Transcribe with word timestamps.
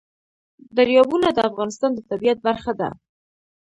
دریابونه 0.77 1.27
د 1.33 1.39
افغانستان 1.49 1.91
د 1.95 1.99
طبیعت 2.09 2.37
برخه 2.47 2.71
ده. 2.79 2.89